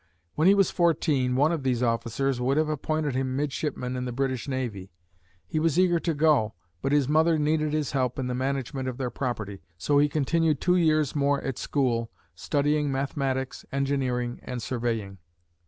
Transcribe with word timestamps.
When 0.33 0.47
he 0.47 0.55
was 0.55 0.71
fourteen, 0.71 1.35
one 1.35 1.51
of 1.51 1.61
these 1.61 1.83
officers 1.83 2.41
would 2.41 2.57
have 2.57 2.69
appointed 2.69 3.13
him 3.13 3.35
midshipman 3.35 3.95
in 3.95 4.05
the 4.05 4.11
British 4.11 4.47
navy. 4.47 4.89
He 5.45 5.59
was 5.59 5.77
eager 5.77 5.99
to 5.99 6.15
go, 6.15 6.55
but 6.81 6.91
his 6.91 7.07
mother 7.07 7.37
needed 7.37 7.71
his 7.71 7.91
help 7.91 8.17
in 8.17 8.25
the 8.25 8.33
management 8.33 8.89
of 8.89 8.97
their 8.97 9.11
property. 9.11 9.61
So 9.77 9.99
he 9.99 10.09
continued 10.09 10.59
two 10.59 10.75
years 10.75 11.15
more 11.15 11.39
at 11.43 11.59
school, 11.59 12.09
studying 12.33 12.91
mathematics, 12.91 13.63
engineering 13.71 14.39
and 14.41 14.59
surveying. 14.59 15.19